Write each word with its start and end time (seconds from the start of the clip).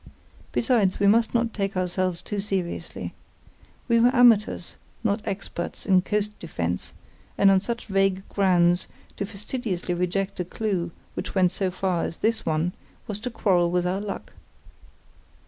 Besides, 0.51 0.99
we 0.99 1.05
must 1.05 1.35
not 1.35 1.53
take 1.53 1.77
ourselves 1.77 2.23
too 2.23 2.39
seriously. 2.39 3.13
We 3.87 3.99
were 3.99 4.09
amateurs, 4.15 4.75
not 5.03 5.21
experts 5.25 5.85
in 5.85 6.01
coast 6.01 6.31
defence, 6.39 6.95
and 7.37 7.51
on 7.51 7.59
such 7.59 7.85
vague 7.85 8.27
grounds 8.27 8.87
to 9.17 9.27
fastidiously 9.27 9.93
reject 9.93 10.39
a 10.39 10.43
clue 10.45 10.89
which 11.13 11.35
went 11.35 11.51
so 11.51 11.69
far 11.69 12.01
as 12.03 12.17
this 12.17 12.47
one 12.47 12.73
was 13.05 13.19
to 13.19 13.29
quarrel 13.29 13.69
with 13.69 13.85
our 13.85 14.01
luck. 14.01 14.33